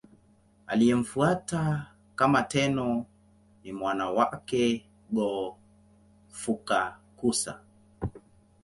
Aliyemfuata 0.67 1.85
kama 2.15 2.43
Tenno 2.43 3.05
ni 3.63 3.73
mwana 3.73 4.09
wake 4.11 4.85
Go-Fukakusa. 5.11 7.59